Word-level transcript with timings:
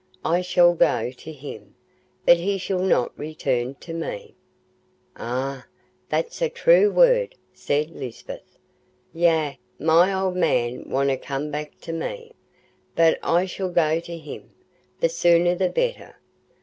I 0.25 0.41
shall 0.41 0.73
go 0.73 1.11
to 1.11 1.31
him, 1.31 1.75
but 2.25 2.37
he 2.37 2.57
shall 2.57 2.79
not 2.81 3.15
return 3.19 3.75
to 3.81 3.93
me.'" 3.93 4.33
"Eh, 5.19 5.61
that's 6.09 6.41
a 6.41 6.49
true 6.49 6.89
word," 6.89 7.35
said 7.53 7.91
Lisbeth. 7.91 8.57
"Yea, 9.13 9.59
my 9.77 10.11
old 10.11 10.35
man 10.35 10.89
wonna 10.89 11.17
come 11.19 11.51
back 11.51 11.79
to 11.81 11.93
me, 11.93 12.31
but 12.95 13.19
I 13.21 13.45
shall 13.45 13.69
go 13.69 13.99
to 13.99 14.17
him—the 14.17 15.09
sooner 15.09 15.53
the 15.53 15.69
better. 15.69 16.15